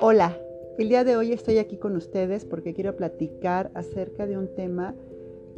Hola, 0.00 0.36
el 0.78 0.88
día 0.88 1.04
de 1.04 1.16
hoy 1.16 1.32
estoy 1.32 1.58
aquí 1.58 1.76
con 1.76 1.96
ustedes 1.96 2.44
porque 2.44 2.74
quiero 2.74 2.94
platicar 2.96 3.70
acerca 3.74 4.26
de 4.26 4.38
un 4.38 4.48
tema 4.54 4.94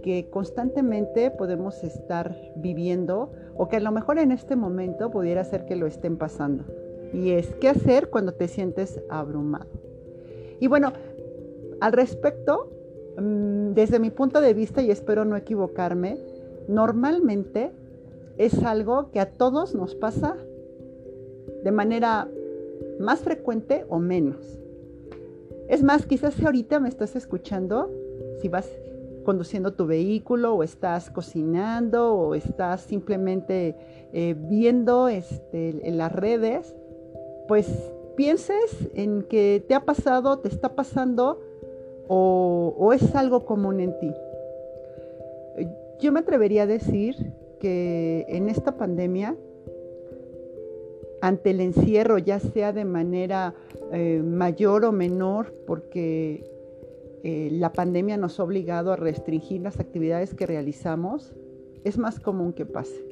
que 0.03 0.31
constantemente 0.31 1.31
podemos 1.31 1.83
estar 1.85 2.37
viviendo 2.57 3.33
o 3.57 3.69
que 3.69 3.77
a 3.77 3.81
lo 3.81 3.93
mejor 3.93 4.19
en 4.19 4.33
este 4.33 4.57
momento 4.57 5.11
pudiera 5.11 5.45
ser 5.45 5.67
que 5.67 5.77
lo 5.77 5.87
estén 5.87 6.17
pasando. 6.17 6.65
Y 7.13 7.31
es 7.31 7.55
qué 7.57 7.69
hacer 7.69 8.11
cuando 8.11 8.33
te 8.33 8.49
sientes 8.49 9.01
abrumado. 9.09 9.71
Y 10.61 10.67
bueno, 10.67 10.93
al 11.81 11.93
respecto, 11.93 12.71
mm, 13.19 13.75
desde 13.75 13.99
mi 13.99 14.11
punto 14.11 14.41
de 14.41 14.55
vista, 14.55 14.83
y 14.83 14.91
espero 14.91 15.25
no 15.25 15.37
equivocarme, 15.37 16.19
normalmente 16.69 17.73
es 18.39 18.63
algo 18.65 19.11
que 19.11 19.21
a 19.21 19.31
todos 19.31 19.75
nos 19.75 19.95
pasa 19.95 20.37
de 21.63 21.73
manera 21.73 22.29
más 22.99 23.21
frecuente 23.21 23.85
o 23.89 23.99
menos. 23.99 24.61
Es 25.69 25.83
más, 25.83 26.07
quizás 26.07 26.43
ahorita 26.43 26.81
me 26.81 26.89
estás 26.89 27.17
escuchando, 27.17 27.91
si 28.41 28.49
vas 28.49 28.69
conduciendo 29.25 29.73
tu 29.73 29.87
vehículo 29.87 30.55
o 30.55 30.63
estás 30.63 31.11
cocinando 31.11 32.15
o 32.15 32.35
estás 32.35 32.83
simplemente 32.83 33.75
eh, 34.13 34.35
viendo 34.37 35.09
este, 35.09 35.89
en 35.89 35.97
las 35.97 36.13
redes, 36.13 36.77
pues 37.49 37.67
pienses 38.17 38.89
en 38.95 39.23
que 39.23 39.65
te 39.67 39.75
ha 39.75 39.85
pasado, 39.85 40.39
te 40.41 40.49
está 40.49 40.75
pasando 40.75 41.41
o 42.07 42.93
es 42.93 43.15
algo 43.15 43.47
común 43.47 43.81
en 43.81 43.99
ti. 43.99 44.13
Yo 46.01 46.13
me 46.13 46.21
atrevería 46.21 46.65
a 46.65 46.67
decir 46.67 47.33
que 47.65 48.27
en 48.29 48.51
esta 48.51 48.77
pandemia 48.77 49.39
ante 51.23 51.49
el 51.49 51.63
encierro, 51.63 52.19
ya 52.19 52.39
sea 52.39 52.75
de 52.75 52.85
manera 52.85 53.55
eh, 53.91 54.21
mayor 54.23 54.85
o 54.85 54.93
menor, 54.93 55.55
porque 55.67 56.45
eh, 57.23 57.49
la 57.53 57.73
pandemia 57.73 58.19
nos 58.19 58.39
ha 58.39 58.45
obligado 58.45 58.93
a 58.93 58.97
restringir 58.97 59.63
las 59.63 59.81
actividades 59.81 60.35
que 60.35 60.45
realizamos, 60.45 61.33
es 61.85 61.97
más 61.97 62.21
común 62.21 62.53
que 62.53 62.67
pase. 62.67 63.03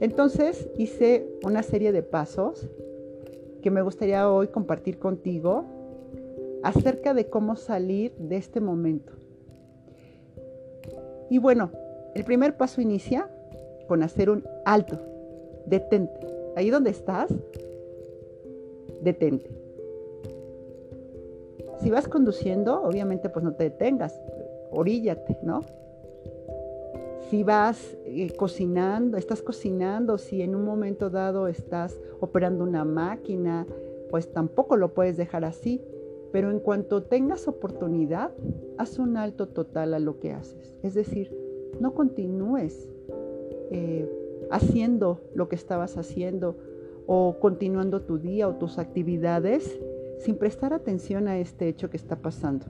Entonces 0.00 0.70
hice 0.78 1.28
una 1.44 1.62
serie 1.62 1.92
de 1.92 2.02
pasos 2.02 2.66
que 3.60 3.70
me 3.70 3.82
gustaría 3.82 4.30
hoy 4.30 4.48
compartir 4.48 4.98
contigo 4.98 5.66
acerca 6.62 7.12
de 7.12 7.28
cómo 7.28 7.56
salir 7.56 8.14
de 8.16 8.38
este 8.38 8.62
momento. 8.62 9.12
Y 11.28 11.36
bueno, 11.36 11.70
el 12.14 12.24
primer 12.24 12.56
paso 12.56 12.80
inicia 12.80 13.28
con 13.86 14.02
hacer 14.02 14.30
un 14.30 14.44
alto, 14.64 14.98
detente 15.66 16.38
ahí 16.58 16.70
donde 16.70 16.90
estás, 16.90 17.32
detente. 19.00 19.48
Si 21.80 21.88
vas 21.88 22.08
conduciendo, 22.08 22.82
obviamente 22.82 23.28
pues 23.28 23.44
no 23.44 23.54
te 23.54 23.64
detengas, 23.64 24.20
oríllate, 24.72 25.38
¿no? 25.44 25.60
Si 27.30 27.44
vas 27.44 27.96
eh, 28.06 28.32
cocinando, 28.36 29.16
estás 29.16 29.40
cocinando, 29.40 30.18
si 30.18 30.42
en 30.42 30.56
un 30.56 30.64
momento 30.64 31.10
dado 31.10 31.46
estás 31.46 32.00
operando 32.18 32.64
una 32.64 32.84
máquina, 32.84 33.64
pues 34.10 34.32
tampoco 34.32 34.76
lo 34.76 34.94
puedes 34.94 35.16
dejar 35.16 35.44
así. 35.44 35.80
Pero 36.32 36.50
en 36.50 36.58
cuanto 36.58 37.04
tengas 37.04 37.46
oportunidad, 37.46 38.32
haz 38.78 38.98
un 38.98 39.16
alto 39.16 39.46
total 39.46 39.94
a 39.94 40.00
lo 40.00 40.18
que 40.18 40.32
haces. 40.32 40.74
Es 40.82 40.94
decir, 40.94 41.32
no 41.80 41.94
continúes 41.94 42.88
eh, 43.70 44.08
haciendo 44.50 45.20
lo 45.34 45.48
que 45.48 45.56
estabas 45.56 45.96
haciendo 45.96 46.56
o 47.06 47.38
continuando 47.40 48.02
tu 48.02 48.18
día 48.18 48.48
o 48.48 48.54
tus 48.54 48.78
actividades 48.78 49.78
sin 50.18 50.36
prestar 50.36 50.72
atención 50.72 51.28
a 51.28 51.38
este 51.38 51.68
hecho 51.68 51.90
que 51.90 51.96
está 51.96 52.16
pasando. 52.16 52.66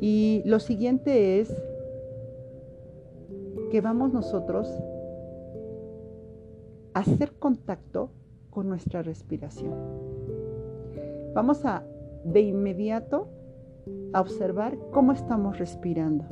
Y 0.00 0.42
lo 0.44 0.60
siguiente 0.60 1.40
es 1.40 1.52
que 3.70 3.80
vamos 3.80 4.12
nosotros 4.12 4.68
a 6.94 7.00
hacer 7.00 7.32
contacto 7.32 8.10
con 8.50 8.68
nuestra 8.68 9.02
respiración. 9.02 9.74
Vamos 11.34 11.64
a 11.64 11.84
de 12.24 12.40
inmediato 12.40 13.28
a 14.12 14.20
observar 14.20 14.78
cómo 14.92 15.12
estamos 15.12 15.58
respirando. 15.58 16.24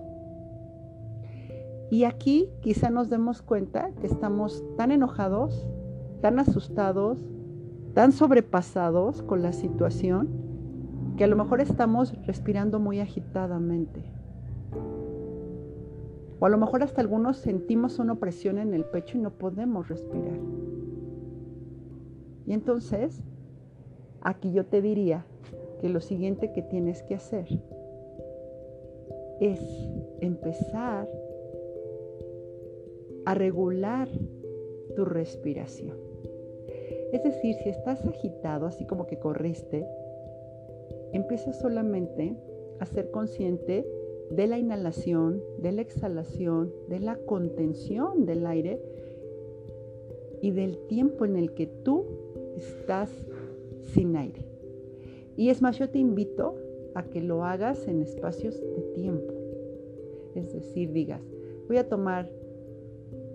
Y 1.90 2.04
aquí 2.04 2.50
quizá 2.60 2.90
nos 2.90 3.10
demos 3.10 3.42
cuenta 3.42 3.90
que 4.00 4.06
estamos 4.06 4.64
tan 4.76 4.90
enojados, 4.90 5.66
tan 6.20 6.38
asustados, 6.38 7.18
tan 7.94 8.12
sobrepasados 8.12 9.22
con 9.22 9.42
la 9.42 9.52
situación, 9.52 10.28
que 11.16 11.24
a 11.24 11.28
lo 11.28 11.36
mejor 11.36 11.60
estamos 11.60 12.12
respirando 12.26 12.80
muy 12.80 13.00
agitadamente. 13.00 14.04
O 16.38 16.46
a 16.46 16.48
lo 16.48 16.58
mejor 16.58 16.82
hasta 16.82 17.00
algunos 17.00 17.38
sentimos 17.38 17.98
una 17.98 18.14
opresión 18.14 18.58
en 18.58 18.74
el 18.74 18.84
pecho 18.84 19.16
y 19.16 19.20
no 19.20 19.30
podemos 19.30 19.88
respirar. 19.88 20.38
Y 22.46 22.52
entonces, 22.52 23.22
aquí 24.20 24.52
yo 24.52 24.66
te 24.66 24.82
diría 24.82 25.24
que 25.80 25.88
lo 25.88 26.00
siguiente 26.00 26.52
que 26.52 26.62
tienes 26.62 27.02
que 27.04 27.14
hacer 27.14 27.46
es 29.40 29.60
empezar 30.20 31.08
a 33.26 33.34
regular 33.34 34.08
tu 34.94 35.04
respiración. 35.04 35.98
Es 37.12 37.22
decir, 37.22 37.54
si 37.62 37.68
estás 37.68 38.04
agitado, 38.06 38.66
así 38.66 38.86
como 38.86 39.06
que 39.06 39.18
corriste, 39.18 39.86
empieza 41.12 41.52
solamente 41.52 42.36
a 42.80 42.86
ser 42.86 43.10
consciente 43.10 43.86
de 44.30 44.46
la 44.46 44.58
inhalación, 44.58 45.42
de 45.58 45.72
la 45.72 45.82
exhalación, 45.82 46.72
de 46.88 47.00
la 47.00 47.16
contención 47.16 48.26
del 48.26 48.46
aire 48.46 48.80
y 50.40 50.50
del 50.50 50.78
tiempo 50.86 51.24
en 51.24 51.36
el 51.36 51.52
que 51.54 51.66
tú 51.66 52.04
estás 52.56 53.10
sin 53.84 54.16
aire. 54.16 54.44
Y 55.36 55.50
es 55.50 55.62
más, 55.62 55.78
yo 55.78 55.90
te 55.90 55.98
invito 55.98 56.56
a 56.94 57.04
que 57.04 57.20
lo 57.20 57.44
hagas 57.44 57.86
en 57.88 58.02
espacios 58.02 58.60
de 58.60 58.82
tiempo. 58.94 59.32
Es 60.34 60.52
decir, 60.52 60.92
digas, 60.92 61.22
voy 61.68 61.78
a 61.78 61.88
tomar 61.88 62.28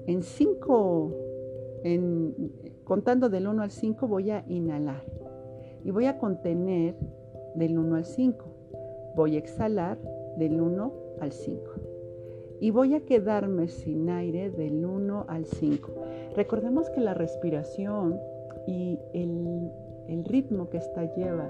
en 0.08 0.24
5, 0.24 1.12
contando 2.84 3.30
del 3.30 3.48
1 3.48 3.62
al 3.62 3.72
5, 3.72 4.08
voy 4.08 4.32
a 4.32 4.44
inhalar 4.48 5.04
y 5.84 5.92
voy 5.92 6.06
a 6.06 6.18
contener 6.18 6.96
del 7.56 7.78
1 7.78 7.96
al 7.96 8.06
5. 8.06 8.46
Voy 9.16 9.36
a 9.36 9.40
exhalar 9.40 9.98
del 10.38 10.62
1 10.62 10.94
al 11.20 11.32
5. 11.32 11.62
Y 12.60 12.70
voy 12.72 12.94
a 12.94 13.02
quedarme 13.02 13.68
sin 13.68 14.10
aire 14.10 14.52
del 14.52 14.86
1 14.86 15.26
al 15.28 15.46
5. 15.46 15.92
Recordemos 16.36 16.90
que 16.90 17.02
la 17.02 17.14
respiración 17.14 18.20
y 18.68 19.00
el, 19.14 19.72
ritmo 20.26 20.70
que 20.70 20.78
esta 20.78 21.04
lleva, 21.16 21.50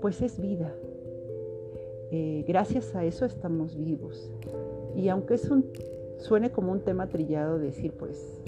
pues 0.00 0.20
es 0.22 0.40
vida. 0.40 0.74
Eh, 2.10 2.44
gracias 2.46 2.94
a 2.94 3.04
eso 3.04 3.24
estamos 3.24 3.76
vivos. 3.76 4.30
Y 4.96 5.08
aunque 5.08 5.34
es 5.34 5.48
un 5.48 5.66
suene 6.22 6.50
como 6.50 6.72
un 6.72 6.80
tema 6.80 7.08
trillado 7.08 7.58
decir, 7.58 7.92
pues, 7.92 8.40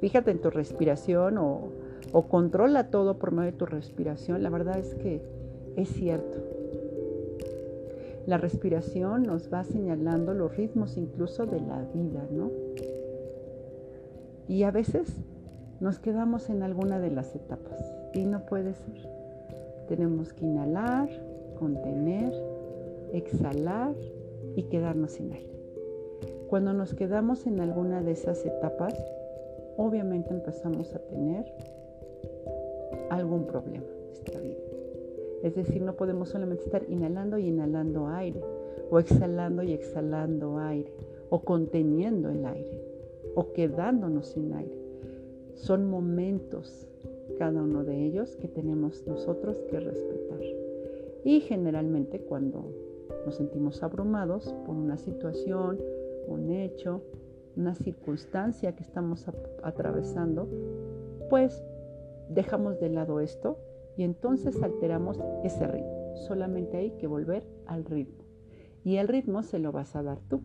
fíjate 0.00 0.30
en 0.30 0.40
tu 0.40 0.50
respiración 0.50 1.38
o, 1.38 1.70
controla 2.28 2.90
todo 2.90 3.18
por 3.18 3.32
medio 3.32 3.52
de 3.52 3.56
tu 3.56 3.66
respiración, 3.66 4.42
la 4.42 4.50
verdad 4.50 4.78
es 4.78 4.94
que 4.94 5.22
es 5.76 5.88
cierto. 5.88 6.38
La 8.26 8.38
respiración 8.38 9.22
nos 9.22 9.52
va 9.52 9.64
señalando 9.64 10.34
los 10.34 10.56
ritmos 10.56 10.96
incluso 10.96 11.46
de 11.46 11.60
la 11.60 11.82
vida, 11.94 12.26
¿no? 12.30 12.50
Y 14.48 14.64
a 14.64 14.70
veces 14.70 15.08
nos 15.80 15.98
quedamos 15.98 16.50
en 16.50 16.62
alguna 16.62 17.00
de 17.00 17.10
las 17.10 17.34
etapas 17.34 17.80
y 18.14 18.24
no 18.24 18.44
puede 18.46 18.74
ser. 18.74 19.08
Tenemos 19.88 20.32
que 20.32 20.44
inhalar, 20.44 21.08
contener, 21.58 22.32
exhalar 23.12 23.94
y 24.54 24.64
quedarnos 24.64 25.12
sin 25.12 25.32
aire. 25.32 25.61
Cuando 26.52 26.74
nos 26.74 26.92
quedamos 26.92 27.46
en 27.46 27.60
alguna 27.60 28.02
de 28.02 28.12
esas 28.12 28.44
etapas, 28.44 28.92
obviamente 29.78 30.34
empezamos 30.34 30.94
a 30.94 30.98
tener 30.98 31.46
algún 33.08 33.46
problema 33.46 33.86
en 33.86 34.06
nuestra 34.08 34.38
vida. 34.38 34.60
Es 35.42 35.54
decir, 35.54 35.80
no 35.80 35.96
podemos 35.96 36.28
solamente 36.28 36.64
estar 36.64 36.84
inhalando 36.90 37.38
y 37.38 37.48
inhalando 37.48 38.06
aire, 38.06 38.42
o 38.90 38.98
exhalando 38.98 39.62
y 39.62 39.72
exhalando 39.72 40.58
aire, 40.58 40.92
o 41.30 41.40
conteniendo 41.40 42.28
el 42.28 42.44
aire, 42.44 42.84
o 43.34 43.54
quedándonos 43.54 44.26
sin 44.26 44.52
aire. 44.52 44.76
Son 45.54 45.88
momentos, 45.88 46.86
cada 47.38 47.62
uno 47.62 47.82
de 47.82 48.04
ellos, 48.04 48.36
que 48.36 48.48
tenemos 48.48 49.06
nosotros 49.06 49.56
que 49.70 49.80
respetar. 49.80 50.40
Y 51.24 51.40
generalmente 51.40 52.20
cuando 52.20 52.62
nos 53.24 53.36
sentimos 53.36 53.82
abrumados 53.82 54.54
por 54.66 54.76
una 54.76 54.98
situación, 54.98 55.78
un 56.26 56.50
hecho, 56.50 57.02
una 57.56 57.74
circunstancia 57.74 58.74
que 58.74 58.82
estamos 58.82 59.26
atravesando, 59.62 60.48
pues 61.28 61.62
dejamos 62.28 62.80
de 62.80 62.88
lado 62.88 63.20
esto 63.20 63.58
y 63.96 64.04
entonces 64.04 64.62
alteramos 64.62 65.18
ese 65.44 65.66
ritmo. 65.66 66.16
Solamente 66.26 66.78
hay 66.78 66.90
que 66.92 67.06
volver 67.06 67.44
al 67.66 67.84
ritmo. 67.84 68.24
Y 68.84 68.96
el 68.96 69.08
ritmo 69.08 69.42
se 69.42 69.58
lo 69.58 69.72
vas 69.72 69.94
a 69.94 70.02
dar 70.02 70.18
tú. 70.28 70.42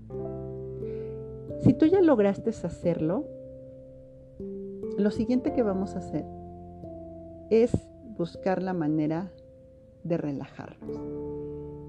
Si 1.61 1.73
tú 1.73 1.85
ya 1.85 2.01
lograste 2.01 2.51
hacerlo, 2.51 3.25
lo 4.97 5.11
siguiente 5.11 5.53
que 5.53 5.63
vamos 5.63 5.95
a 5.95 5.99
hacer 5.99 6.25
es 7.49 7.71
buscar 8.17 8.61
la 8.61 8.73
manera 8.73 9.31
de 10.03 10.17
relajarnos. 10.17 11.26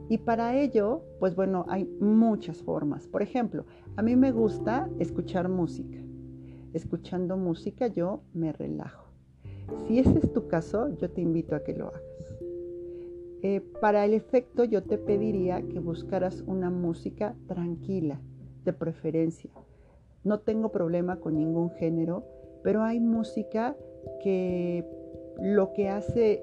Y 0.08 0.18
para 0.18 0.56
ello, 0.56 1.02
pues 1.18 1.34
bueno, 1.34 1.66
hay 1.68 1.84
muchas 2.00 2.62
formas. 2.62 3.06
Por 3.06 3.22
ejemplo, 3.22 3.64
a 3.96 4.02
mí 4.02 4.16
me 4.16 4.32
gusta 4.32 4.88
escuchar 4.98 5.48
música. 5.48 5.98
Escuchando 6.72 7.36
música 7.36 7.88
yo 7.88 8.22
me 8.32 8.52
relajo. 8.52 9.08
Si 9.86 9.98
ese 9.98 10.18
es 10.18 10.32
tu 10.32 10.48
caso, 10.48 10.96
yo 10.96 11.10
te 11.10 11.20
invito 11.20 11.54
a 11.54 11.62
que 11.62 11.74
lo 11.74 11.88
hagas. 11.88 12.02
Eh, 13.42 13.60
para 13.80 14.04
el 14.04 14.14
efecto, 14.14 14.64
yo 14.64 14.82
te 14.82 14.98
pediría 14.98 15.62
que 15.62 15.78
buscaras 15.78 16.42
una 16.46 16.70
música 16.70 17.36
tranquila, 17.46 18.20
de 18.64 18.72
preferencia. 18.72 19.50
No 20.24 20.40
tengo 20.40 20.72
problema 20.72 21.20
con 21.20 21.36
ningún 21.36 21.70
género, 21.70 22.24
pero 22.64 22.82
hay 22.82 22.98
música 22.98 23.76
que 24.22 24.84
lo 25.40 25.72
que 25.72 25.88
hace 25.88 26.42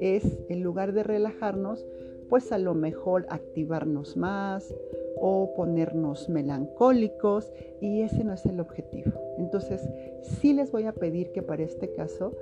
es, 0.00 0.38
en 0.48 0.62
lugar 0.62 0.92
de 0.92 1.02
relajarnos, 1.02 1.86
pues 2.28 2.52
a 2.52 2.58
lo 2.58 2.74
mejor 2.74 3.26
activarnos 3.28 4.16
más 4.16 4.74
o 5.16 5.54
ponernos 5.54 6.28
melancólicos 6.28 7.52
y 7.80 8.02
ese 8.02 8.24
no 8.24 8.32
es 8.34 8.44
el 8.46 8.60
objetivo. 8.60 9.12
Entonces, 9.38 9.88
sí 10.22 10.52
les 10.52 10.70
voy 10.72 10.84
a 10.84 10.92
pedir 10.92 11.32
que 11.32 11.42
para 11.42 11.62
este 11.62 11.92
caso, 11.92 12.32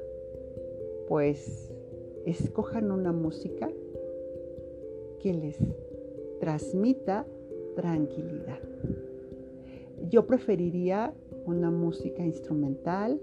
pues 1.09 1.73
escojan 2.27 2.91
una 2.91 3.13
música 3.13 3.69
que 5.21 5.33
les 5.33 5.59
transmita 6.41 7.27
tranquilidad. 7.77 8.59
Yo 10.09 10.27
preferiría 10.27 11.15
una 11.47 11.71
música 11.71 12.25
instrumental, 12.25 13.21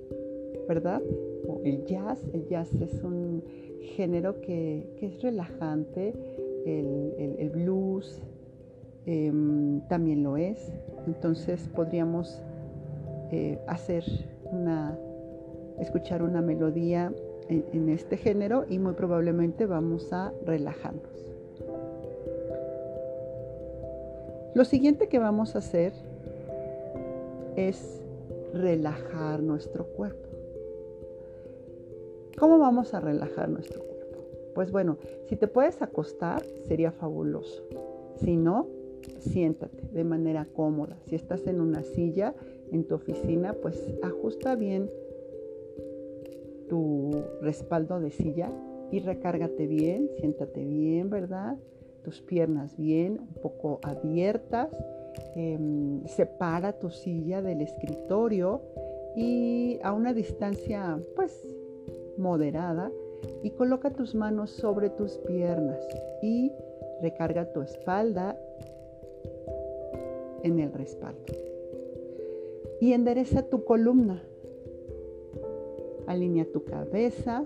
¿verdad? 0.67 1.01
O 1.47 1.61
el 1.63 1.85
jazz. 1.85 2.23
El 2.33 2.47
jazz 2.47 2.73
es 2.81 3.03
un 3.03 3.43
género 3.81 4.39
que, 4.41 4.87
es 5.01 5.21
relajante, 5.21 6.13
el, 6.65 7.49
blues 7.49 8.21
em, 9.05 9.81
también 9.87 10.23
lo 10.23 10.37
es. 10.37 10.71
Entonces 11.07 11.67
podríamos 11.69 12.41
eh, 13.31 13.59
hacer 13.67 14.03
una, 14.51 14.97
escuchar 15.79 16.23
una 16.23 16.41
melodía 16.41 17.11
en 17.49 17.89
este 17.89 18.15
género 18.15 18.65
y 18.69 18.77
muy 18.77 18.93
probablemente 18.93 19.65
vamos 19.65 20.13
a 20.13 20.31
relajarnos. 20.45 21.19
Lo 24.53 24.65
siguiente 24.65 25.07
que 25.07 25.19
vamos 25.19 25.55
a 25.55 25.59
hacer 25.59 25.93
es 27.55 28.01
relajar 28.53 29.41
nuestro 29.41 29.85
cuerpo. 29.85 30.27
¿Cómo 32.37 32.57
vamos 32.57 32.93
a 32.93 32.99
relajar 32.99 33.47
nuestro 33.49 33.81
cuerpo? 33.81 33.98
Pues 34.59 34.73
bueno, 34.73 34.97
si 35.29 35.37
te 35.37 35.47
puedes 35.47 35.81
acostar, 35.81 36.43
sería 36.67 36.91
fabuloso. 36.91 37.63
Si 38.17 38.35
no, 38.35 38.67
siéntate 39.19 39.87
de 39.93 40.03
manera 40.03 40.49
cómoda. 40.53 40.97
Si 41.05 41.15
estás 41.15 41.47
en 41.47 41.61
una 41.61 41.81
silla 41.81 42.35
en 42.69 42.83
tu 42.83 42.95
oficina, 42.95 43.53
pues 43.53 43.81
ajusta 44.03 44.55
bien 44.55 44.89
tu 46.67 47.23
respaldo 47.41 48.01
de 48.01 48.11
silla 48.11 48.51
y 48.91 48.99
recárgate 48.99 49.65
bien, 49.65 50.09
siéntate 50.17 50.65
bien, 50.65 51.09
¿verdad? 51.09 51.55
Tus 52.03 52.21
piernas 52.21 52.75
bien, 52.75 53.17
un 53.17 53.41
poco 53.41 53.79
abiertas. 53.81 54.69
Em, 55.37 56.05
separa 56.05 56.73
tu 56.73 56.89
silla 56.89 57.41
del 57.41 57.61
escritorio 57.61 58.61
y 59.15 59.79
a 59.83 59.93
una 59.93 60.13
distancia, 60.13 60.99
pues 61.15 61.47
moderada 62.17 62.91
y 63.43 63.51
coloca 63.51 63.91
tus 63.91 64.15
manos 64.15 64.49
sobre 64.49 64.89
tus 64.89 65.17
piernas 65.19 65.79
y 66.21 66.51
recarga 67.01 67.51
tu 67.51 67.61
espalda 67.61 68.37
en 70.43 70.59
el 70.59 70.73
respaldo. 70.73 71.33
Y 72.81 72.93
endereza 72.93 73.43
tu 73.43 73.63
columna. 73.65 74.23
Alinea 76.07 76.45
tu 76.51 76.63
cabeza. 76.63 77.45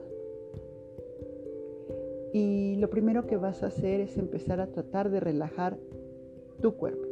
Y 2.31 2.75
lo 2.77 2.89
primero 2.89 3.27
que 3.27 3.37
vas 3.37 3.63
a 3.63 3.67
hacer 3.67 3.99
es 3.99 4.17
empezar 4.17 4.59
a 4.59 4.67
tratar 4.67 5.09
de 5.09 5.19
relajar 5.19 5.77
tu 6.61 6.75
cuerpo. 6.75 7.07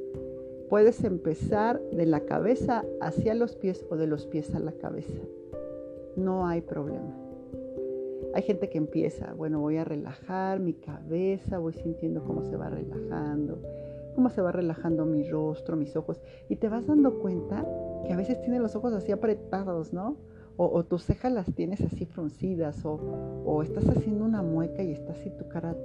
Puedes 0.70 1.04
empezar 1.04 1.82
de 1.92 2.06
la 2.06 2.22
cabeza 2.22 2.86
hacia 3.02 3.34
los 3.34 3.56
pies 3.56 3.86
o 3.90 3.98
de 3.98 4.08
los 4.08 4.26
pies 4.26 4.56
a 4.56 4.60
la 4.60 4.72
cabeza. 4.72 5.22
No 6.16 6.48
hay 6.48 6.62
problema. 6.62 7.21
Hay 8.34 8.44
gente 8.44 8.70
que 8.70 8.78
empieza, 8.78 9.34
bueno, 9.34 9.60
voy 9.60 9.78
a 9.78 9.84
relajar 9.84 10.60
mi 10.60 10.74
cabeza, 10.74 11.58
voy 11.58 11.74
sintiendo 11.74 12.24
cómo 12.24 12.44
se 12.44 12.56
va 12.56 12.70
relajando, 12.70 13.60
cómo 14.16 14.30
se 14.30 14.42
va 14.42 14.52
relajando 14.52 15.06
mi 15.06 15.30
rostro, 15.30 15.76
mis 15.76 15.96
ojos, 15.96 16.22
y 16.48 16.56
te 16.56 16.70
vas 16.70 16.88
dando 16.88 17.20
cuenta 17.20 17.66
que 18.06 18.14
a 18.14 18.18
veces 18.18 18.42
tienes 18.42 18.62
los 18.62 18.76
ojos 18.76 18.94
así 18.94 19.12
apretados, 19.12 19.92
¿no? 19.94 20.18
O, 20.58 20.84
tus 20.84 21.06
cejas 21.06 21.32
las 21.32 21.52
tienes 21.56 21.82
así 21.82 22.06
fruncidas, 22.06 22.86
o, 22.86 23.64
estás 23.64 23.88
haciendo 23.90 24.26
una 24.26 24.44
mueca 24.44 24.84
y 24.84 24.92
está 24.92 25.14
así 25.14 25.32
tu 25.32 25.48
cara 25.48 25.76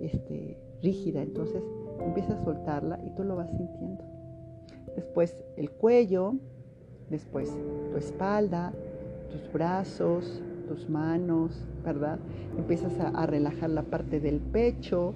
este, 0.00 0.58
rígida, 0.82 1.22
entonces 1.22 1.62
empieza 2.00 2.34
a 2.34 2.44
soltarla 2.44 2.98
y 3.04 3.10
tú 3.10 3.22
lo 3.22 3.36
vas 3.36 3.50
sintiendo. 3.50 4.04
Después 4.96 5.44
el 5.56 5.70
cuello, 5.70 6.34
después 7.08 7.56
tu 7.90 7.96
espalda, 7.96 8.72
tus 9.30 9.52
brazos, 9.52 10.42
tus 10.66 10.88
manos, 10.88 11.64
¿verdad? 11.84 12.18
Empiezas 12.56 12.98
a, 12.98 13.26
relajar 13.26 13.70
la 13.70 13.82
parte 13.82 14.20
del 14.20 14.40
pecho, 14.40 15.14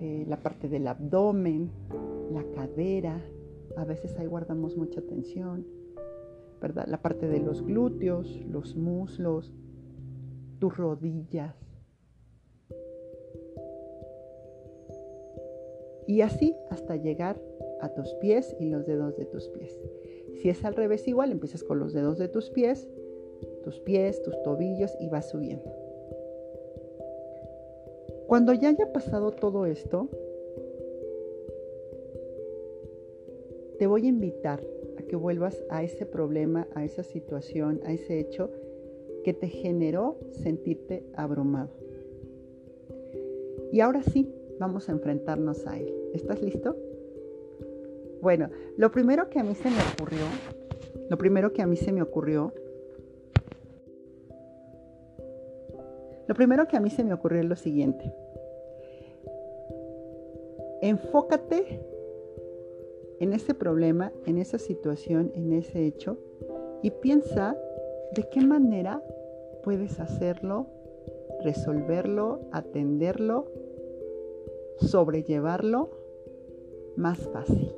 eh, 0.00 0.24
la 0.28 0.42
parte 0.42 0.68
del 0.68 0.86
abdomen, 0.86 1.70
la 2.32 2.44
cadera. 2.54 3.20
A 3.76 3.84
veces 3.84 4.18
ahí 4.18 4.26
guardamos 4.26 4.76
mucha 4.76 5.02
tensión, 5.02 5.66
¿verdad? 6.60 6.86
La 6.86 7.02
parte 7.02 7.28
de 7.28 7.40
los 7.40 7.62
glúteos, 7.62 8.40
los 8.50 8.76
muslos, 8.76 9.52
tus 10.58 10.76
rodillas. 10.76 11.54
Y 16.06 16.20
así 16.20 16.54
hasta 16.70 16.96
llegar 16.96 17.40
a 17.80 17.88
tus 17.88 18.14
pies 18.14 18.56
y 18.60 18.66
los 18.70 18.86
dedos 18.86 19.16
de 19.16 19.24
tus 19.24 19.48
pies. 19.48 19.78
Si 20.36 20.48
es 20.48 20.64
al 20.64 20.74
revés 20.74 21.08
igual, 21.08 21.32
empiezas 21.32 21.64
con 21.64 21.78
los 21.78 21.92
dedos 21.92 22.18
de 22.18 22.28
tus 22.28 22.50
pies 22.50 22.88
tus 23.66 23.80
pies, 23.80 24.22
tus 24.22 24.40
tobillos 24.44 24.96
y 25.00 25.08
vas 25.08 25.28
subiendo. 25.28 25.68
Cuando 28.28 28.52
ya 28.52 28.68
haya 28.68 28.92
pasado 28.92 29.32
todo 29.32 29.66
esto, 29.66 30.08
te 33.76 33.88
voy 33.88 34.06
a 34.06 34.08
invitar 34.08 34.60
a 35.00 35.02
que 35.02 35.16
vuelvas 35.16 35.64
a 35.68 35.82
ese 35.82 36.06
problema, 36.06 36.68
a 36.76 36.84
esa 36.84 37.02
situación, 37.02 37.80
a 37.84 37.92
ese 37.92 38.20
hecho 38.20 38.50
que 39.24 39.34
te 39.34 39.48
generó 39.48 40.16
sentirte 40.30 41.02
abrumado. 41.16 41.70
Y 43.72 43.80
ahora 43.80 44.04
sí, 44.04 44.32
vamos 44.60 44.88
a 44.88 44.92
enfrentarnos 44.92 45.66
a 45.66 45.76
él. 45.76 45.92
¿Estás 46.14 46.40
listo? 46.40 46.76
Bueno, 48.22 48.48
lo 48.76 48.92
primero 48.92 49.28
que 49.28 49.40
a 49.40 49.42
mí 49.42 49.56
se 49.56 49.70
me 49.70 49.80
ocurrió, 49.92 50.22
lo 51.10 51.18
primero 51.18 51.52
que 51.52 51.62
a 51.62 51.66
mí 51.66 51.74
se 51.74 51.90
me 51.90 52.00
ocurrió 52.00 52.52
Lo 56.26 56.34
primero 56.34 56.66
que 56.66 56.76
a 56.76 56.80
mí 56.80 56.90
se 56.90 57.04
me 57.04 57.14
ocurrió 57.14 57.40
es 57.40 57.46
lo 57.46 57.56
siguiente. 57.56 58.12
Enfócate 60.82 61.80
en 63.20 63.32
ese 63.32 63.54
problema, 63.54 64.12
en 64.26 64.38
esa 64.38 64.58
situación, 64.58 65.32
en 65.34 65.52
ese 65.52 65.86
hecho 65.86 66.18
y 66.82 66.90
piensa 66.90 67.56
de 68.14 68.28
qué 68.30 68.40
manera 68.40 69.02
puedes 69.62 69.98
hacerlo, 70.00 70.66
resolverlo, 71.42 72.40
atenderlo, 72.52 73.46
sobrellevarlo 74.78 75.90
más 76.96 77.18
fácil. 77.18 77.72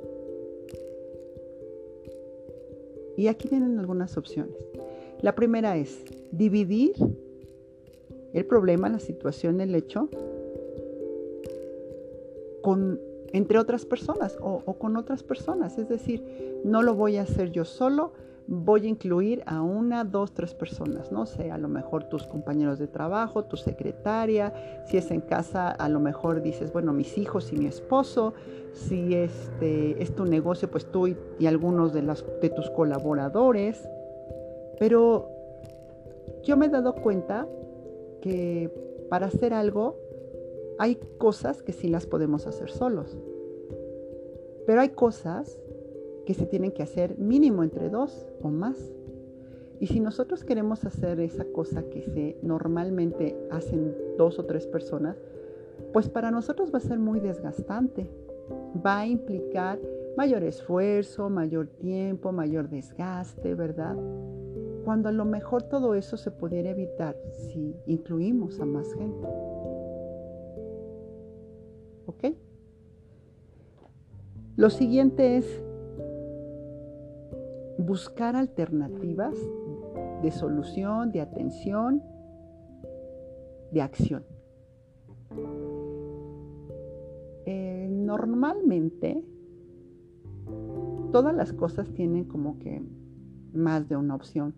Y 3.17 3.27
aquí 3.27 3.49
vienen 3.49 3.79
algunas 3.79 4.17
opciones. 4.17 4.55
La 5.21 5.35
primera 5.35 5.77
es 5.77 6.05
dividir 6.31 6.95
el 8.33 8.45
problema, 8.45 8.89
la 8.89 8.99
situación, 8.99 9.61
el 9.61 9.75
hecho, 9.75 10.09
con 12.63 13.01
entre 13.33 13.59
otras 13.59 13.85
personas 13.85 14.39
o, 14.41 14.61
con 14.75 14.97
otras 14.97 15.23
personas. 15.23 15.79
Es 15.79 15.89
decir, 15.89 16.61
no 16.65 16.83
lo 16.83 16.95
voy 16.95 17.17
a 17.17 17.23
hacer 17.23 17.51
yo 17.51 17.65
solo, 17.65 18.13
voy 18.47 18.87
a 18.87 18.89
incluir 18.89 19.43
a 19.47 19.61
una, 19.61 20.05
dos, 20.05 20.33
tres 20.33 20.55
personas, 20.55 21.13
no 21.13 21.27
sé, 21.27 21.51
a 21.51 21.59
lo 21.59 21.69
mejor 21.69 22.05
tus 22.05 22.27
compañeros 22.27 22.79
de 22.79 22.87
trabajo, 22.87 23.45
tu 23.45 23.57
secretaria, 23.57 24.55
si 24.87 24.97
es 24.97 25.11
en 25.11 25.21
casa, 25.21 25.71
a 25.71 25.89
lo 25.89 26.01
mejor 26.01 26.41
dices, 26.41 26.73
bueno, 26.73 26.95
mis 26.95 27.19
hijos 27.19 27.53
y 27.53 27.57
mi 27.57 27.67
esposo, 27.67 28.33
si 28.73 29.15
este 29.15 30.03
es 30.03 30.15
tu 30.15 30.25
negocio, 30.25 30.71
pues 30.71 30.91
tú 30.91 31.09
y, 31.09 31.47
algunos 31.47 31.93
de, 31.93 32.03
las, 32.03 32.25
de 32.41 32.49
tus 32.49 32.71
colaboradores. 32.71 33.87
Pero 34.79 35.29
yo 36.43 36.57
me 36.57 36.67
he 36.67 36.69
dado 36.71 36.95
cuenta 36.95 37.47
que 38.21 38.71
para 39.09 39.27
hacer 39.27 39.55
algo 39.55 39.97
hay 40.79 40.99
cosas 41.19 41.63
que 41.63 41.73
sí 41.73 41.89
las 41.89 42.07
podemos 42.07 42.47
hacer 42.47 42.71
solos, 42.71 43.19
pero 44.67 44.81
hay 44.81 44.91
cosas 44.91 45.59
que 46.27 46.35
se 46.35 46.47
tienen 46.47 46.73
que 46.73 46.83
hacer 46.83 47.19
mínimo 47.19 47.65
entre 47.65 47.89
dos 47.89 48.27
o 48.43 48.49
más. 48.49 48.77
Y 49.81 49.87
si 49.87 50.01
nosotros 50.01 50.45
queremos 50.45 50.85
hacer 50.85 51.21
esa 51.21 51.45
cosa 51.47 51.83
que 51.89 52.03
se 52.03 52.37
normalmente 52.43 53.37
hacen 53.51 53.97
dos 54.17 54.39
o 54.39 54.45
tres 54.45 54.67
personas, 54.67 55.17
pues 55.93 56.09
para 56.09 56.31
nosotros 56.31 56.73
va 56.73 56.79
a 56.79 56.83
ser 56.83 56.99
muy 56.99 57.21
desgastante. 57.21 58.11
Va 58.85 59.01
a 59.01 59.07
implicar 59.07 59.79
mayor 60.17 60.43
esfuerzo, 60.43 61.31
mayor 61.31 61.69
tiempo, 61.69 62.33
mayor 62.33 62.69
desgaste, 62.69 63.55
¿verdad? 63.55 63.97
Cuando 64.89 65.11
a 65.11 65.13
lo 65.13 65.27
mejor 65.27 65.65
todo 65.65 65.95
eso 65.95 66.17
se 66.17 66.31
pudiera 66.31 66.71
evitar 66.71 67.15
si 67.31 67.77
incluimos 67.85 68.59
a 68.59 68.65
más 68.65 68.91
gente. 68.95 69.29
¿Ok? 72.07 72.25
Lo 74.57 74.71
siguiente 74.71 75.37
es 75.37 75.63
buscar 77.77 78.35
alternativas 78.35 79.37
de 80.23 80.31
solución, 80.31 81.13
de 81.13 81.21
atención, 81.21 82.03
de 83.71 83.83
acción. 83.83 84.25
Eh, 87.45 87.89
normalmente 87.91 89.23
todas 91.13 91.35
las 91.35 91.53
cosas 91.53 91.93
tienen 91.93 92.25
como 92.25 92.59
que 92.59 92.81
más 93.53 93.87
de 93.91 93.95
una 93.95 94.15
opción 94.15 94.55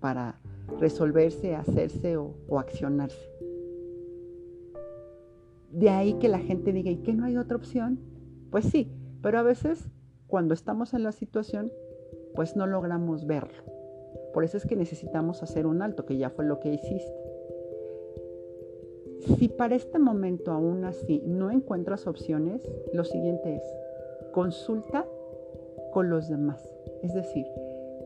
para 0.00 0.40
resolverse, 0.78 1.54
hacerse 1.54 2.16
o, 2.16 2.34
o 2.48 2.58
accionarse. 2.58 3.30
De 5.70 5.88
ahí 5.88 6.14
que 6.14 6.28
la 6.28 6.38
gente 6.38 6.72
diga, 6.72 6.90
¿y 6.90 6.98
que 6.98 7.12
no 7.12 7.26
hay 7.26 7.36
otra 7.36 7.56
opción? 7.56 8.00
Pues 8.50 8.64
sí, 8.64 8.90
pero 9.22 9.38
a 9.38 9.42
veces 9.42 9.88
cuando 10.26 10.54
estamos 10.54 10.94
en 10.94 11.02
la 11.02 11.12
situación, 11.12 11.72
pues 12.34 12.56
no 12.56 12.66
logramos 12.66 13.26
verlo. 13.26 13.62
Por 14.32 14.44
eso 14.44 14.56
es 14.56 14.66
que 14.66 14.76
necesitamos 14.76 15.42
hacer 15.42 15.66
un 15.66 15.82
alto, 15.82 16.06
que 16.06 16.16
ya 16.16 16.30
fue 16.30 16.44
lo 16.44 16.60
que 16.60 16.72
hiciste. 16.72 17.20
Si 19.36 19.48
para 19.48 19.74
este 19.74 19.98
momento 19.98 20.52
aún 20.52 20.84
así 20.84 21.22
no 21.26 21.50
encuentras 21.50 22.06
opciones, 22.06 22.62
lo 22.92 23.04
siguiente 23.04 23.56
es, 23.56 23.62
consulta 24.32 25.06
con 25.92 26.08
los 26.08 26.28
demás. 26.28 26.62
Es 27.02 27.12
decir, 27.12 27.46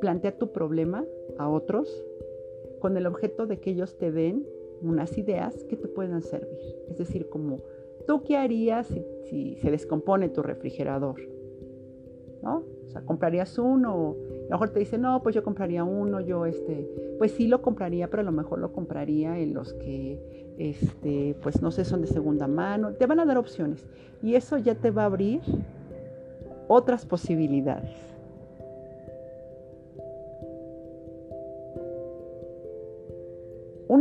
plantea 0.05 0.37
tu 0.37 0.53
problema 0.53 1.03
a 1.39 1.49
otros 1.49 1.89
con 2.79 2.99
el 2.99 3.07
objeto 3.07 3.47
de 3.47 3.59
que 3.59 3.71
ellos 3.71 3.97
te 3.97 4.13
den 4.13 4.47
unas 4.83 5.17
ideas 5.17 5.65
que 5.65 5.79
te 5.79 5.89
puedan 5.89 6.21
servir. 6.21 6.61
Es 6.91 6.99
decir, 6.99 7.31
como, 7.31 7.61
¿tú 8.07 8.23
qué 8.23 8.37
harías 8.37 8.87
si, 9.23 9.57
se 9.57 9.71
descompone 9.71 10.29
tu 10.29 10.43
refrigerador? 10.43 11.19
¿No? 12.43 12.65
O 12.85 12.89
sea, 12.91 13.01
comprarías 13.01 13.57
uno, 13.57 14.15
a 14.41 14.45
lo 14.45 14.51
mejor 14.51 14.69
te 14.69 14.81
dice, 14.81 14.99
no, 14.99 15.23
pues 15.23 15.35
yo 15.35 15.43
compraría 15.43 15.85
uno, 15.85 16.21
yo 16.21 16.45
este, 16.45 17.17
pues 17.17 17.33
sí 17.33 17.49
lo 17.49 17.63
compraría, 17.63 18.11
pero 18.11 18.21
a 18.21 18.27
lo 18.27 18.33
mejor 18.33 18.59
lo 18.59 18.75
compraría 18.75 19.39
en 19.39 19.55
los 19.55 19.73
que, 19.73 20.21
este, 20.59 21.35
pues 21.43 21.63
no 21.63 21.71
sé, 21.71 21.87
son 21.87 22.03
de 22.03 22.09
segunda 22.09 22.47
mano. 22.47 22.93
Te 22.93 23.07
van 23.07 23.21
a 23.21 23.25
dar 23.25 23.39
opciones 23.39 23.87
y 24.23 24.35
eso 24.35 24.59
ya 24.59 24.75
te 24.75 24.91
va 24.91 25.05
a 25.05 25.07
abrir 25.07 25.41
otras 26.69 27.07
posibilidades. 27.07 28.14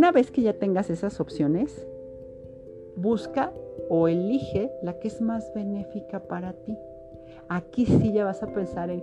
Una 0.04 0.12
vez 0.12 0.32
que 0.32 0.42
ya 0.42 0.52
tengas 0.52 0.90
esas 0.90 1.22
opciones, 1.22 1.88
busca 2.98 3.54
o 3.88 4.10
elige 4.10 4.70
la 4.82 5.00
que 5.00 5.08
es 5.08 5.22
más 5.22 5.50
benéfica 5.56 6.28
para 6.28 6.52
ti. 6.52 6.78
Aquí 7.48 7.86
sí 7.86 8.12
ya 8.12 8.26
vas 8.26 8.44
a 8.44 8.54
pensar 8.54 8.90
en 8.90 9.02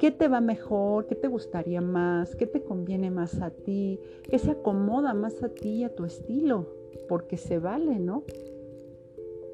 qué 0.00 0.10
te 0.10 0.26
va 0.26 0.40
mejor, 0.40 1.06
qué 1.06 1.14
te 1.14 1.28
gustaría 1.28 1.80
más, 1.80 2.34
qué 2.34 2.48
te 2.48 2.60
conviene 2.60 3.08
más 3.08 3.40
a 3.40 3.50
ti, 3.50 4.00
qué 4.28 4.36
se 4.40 4.50
acomoda 4.50 5.14
más 5.14 5.40
a 5.44 5.48
ti 5.48 5.74
y 5.74 5.84
a 5.84 5.94
tu 5.94 6.04
estilo, 6.04 6.66
porque 7.08 7.36
se 7.36 7.60
vale, 7.60 8.00
¿no? 8.00 8.24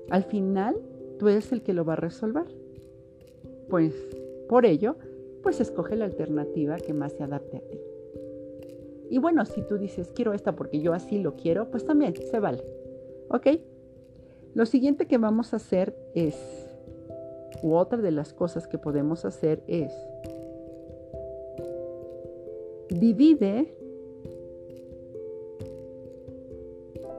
Al 0.09 0.25
final, 0.25 0.81
tú 1.19 1.29
eres 1.29 1.53
el 1.53 1.63
que 1.63 1.75
lo 1.75 1.85
va 1.85 1.93
a 1.93 1.97
resolver. 1.97 2.47
Pues 3.69 3.93
por 4.49 4.65
ello, 4.65 4.97
pues 5.43 5.61
escoge 5.61 5.97
la 5.97 6.07
alternativa 6.07 6.77
que 6.79 6.95
más 6.95 7.13
se 7.13 7.25
adapte 7.25 7.59
a 7.59 7.61
ti. 7.61 7.79
Y 9.11 9.19
bueno, 9.19 9.45
si 9.45 9.63
tú 9.63 9.79
dices, 9.79 10.13
quiero 10.15 10.33
esta 10.33 10.55
porque 10.55 10.81
yo 10.81 10.93
así 10.93 11.19
lo 11.19 11.37
quiero, 11.37 11.71
pues 11.71 11.85
también 11.85 12.15
se 12.17 12.41
vale. 12.41 12.63
¿Ok? 13.31 13.47
Lo 14.55 14.67
siguiente 14.67 15.07
que 15.07 15.19
vamos 15.19 15.53
a 15.53 15.57
hacer 15.57 15.97
es, 16.15 16.37
u 17.63 17.75
otra 17.75 17.99
de 17.99 18.11
las 18.11 18.33
cosas 18.33 18.67
que 18.67 18.79
podemos 18.79 19.25
hacer 19.25 19.63
es, 19.67 19.93
divide 22.91 23.75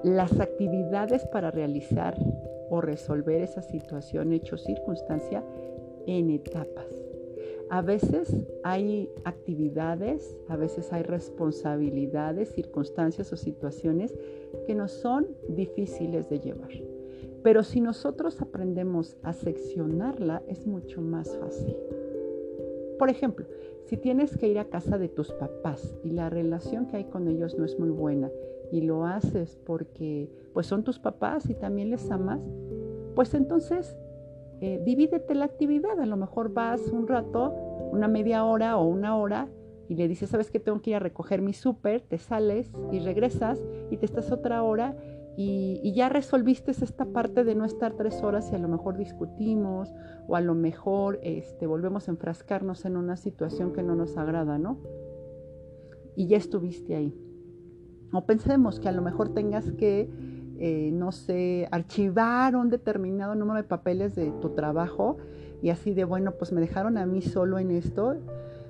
las 0.03 0.39
actividades 0.39 1.25
para 1.27 1.51
realizar 1.51 2.17
o 2.69 2.81
resolver 2.81 3.41
esa 3.41 3.61
situación, 3.61 4.31
hecho 4.33 4.57
circunstancia, 4.57 5.43
en 6.05 6.29
etapas. 6.29 6.98
A 7.69 7.81
veces 7.81 8.47
hay 8.63 9.11
actividades, 9.25 10.35
a 10.47 10.55
veces 10.55 10.91
hay 10.91 11.03
responsabilidades, 11.03 12.49
circunstancias 12.53 13.31
o 13.31 13.37
situaciones 13.37 14.17
que 14.65 14.73
nos 14.73 14.91
son 14.91 15.27
difíciles 15.49 16.27
de 16.29 16.39
llevar. 16.39 16.71
Pero 17.43 17.63
si 17.63 17.79
nosotros 17.79 18.41
aprendemos 18.41 19.17
a 19.21 19.33
seccionarla, 19.33 20.41
es 20.47 20.65
mucho 20.65 21.01
más 21.01 21.37
fácil. 21.37 21.77
Por 22.97 23.09
ejemplo, 23.09 23.45
si 23.85 23.97
tienes 23.97 24.35
que 24.35 24.47
ir 24.47 24.59
a 24.59 24.65
casa 24.65 24.97
de 24.97 25.07
tus 25.07 25.31
papás 25.31 25.95
y 26.03 26.09
la 26.09 26.29
relación 26.29 26.87
que 26.87 26.97
hay 26.97 27.05
con 27.05 27.27
ellos 27.27 27.57
no 27.57 27.65
es 27.65 27.79
muy 27.79 27.89
buena 27.89 28.29
y 28.71 28.81
lo 28.81 29.05
haces 29.05 29.57
porque 29.63 30.29
pues 30.53 30.67
son 30.67 30.83
tus 30.83 30.99
papás 30.99 31.49
y 31.49 31.53
también 31.53 31.91
les 31.91 32.11
amas, 32.11 32.41
pues 33.15 33.33
entonces 33.33 33.95
eh, 34.61 34.81
divídete 34.83 35.35
la 35.35 35.45
actividad. 35.45 35.99
A 35.99 36.05
lo 36.05 36.17
mejor 36.17 36.53
vas 36.53 36.81
un 36.87 37.07
rato, 37.07 37.53
una 37.91 38.07
media 38.07 38.43
hora 38.45 38.77
o 38.77 38.85
una 38.85 39.17
hora 39.17 39.47
y 39.87 39.95
le 39.95 40.07
dices, 40.07 40.29
sabes 40.29 40.51
que 40.51 40.59
tengo 40.59 40.81
que 40.81 40.91
ir 40.91 40.95
a 40.97 40.99
recoger 40.99 41.41
mi 41.41 41.53
súper, 41.53 42.01
te 42.01 42.19
sales 42.19 42.71
y 42.91 42.99
regresas 42.99 43.59
y 43.89 43.97
te 43.97 44.05
estás 44.05 44.31
otra 44.31 44.61
hora 44.61 44.95
y, 45.41 45.93
ya 45.93 46.09
resolviste 46.09 46.71
esta 46.71 47.05
parte 47.05 47.45
de 47.45 47.55
no 47.55 47.63
estar 47.63 47.93
tres 47.93 48.21
horas 48.23 48.51
y 48.51 48.55
a 48.55 48.59
lo 48.59 48.67
mejor 48.67 48.97
discutimos 48.97 49.89
o 50.27 50.35
a 50.35 50.41
lo 50.41 50.53
mejor 50.53 51.17
este, 51.23 51.65
volvemos 51.65 52.07
a 52.07 52.11
enfrascarnos 52.11 52.83
en 52.83 52.97
una 52.97 53.15
situación 53.15 53.71
que 53.71 53.81
no 53.81 53.95
nos 53.95 54.17
agrada, 54.17 54.57
¿no? 54.57 54.79
Y 56.17 56.27
ya 56.27 56.35
estuviste 56.35 56.95
ahí. 56.95 57.15
O 58.11 58.25
pensemos 58.25 58.81
que 58.81 58.89
a 58.89 58.91
lo 58.91 59.01
mejor 59.01 59.33
tengas 59.33 59.71
que 59.71 60.09
eh, 60.59 60.91
no 60.91 61.11
sé, 61.11 61.67
archivar 61.71 62.55
un 62.55 62.69
determinado 62.69 63.33
número 63.33 63.57
de 63.57 63.63
papeles 63.63 64.15
de 64.15 64.31
tu 64.41 64.49
trabajo 64.49 65.17
y 65.61 65.69
así 65.69 65.93
de, 65.93 66.03
bueno, 66.03 66.33
pues 66.33 66.51
me 66.51 66.61
dejaron 66.61 66.97
a 66.97 67.05
mí 67.05 67.21
solo 67.21 67.59
en 67.59 67.71
esto 67.71 68.17